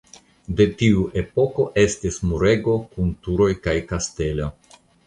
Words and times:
De 0.61 0.65
tiu 0.79 1.03
epoko 1.23 1.67
estis 1.83 2.19
murego 2.31 2.81
kun 2.97 3.17
turoj 3.29 3.53
kaj 3.69 3.79
kastelo. 3.95 4.55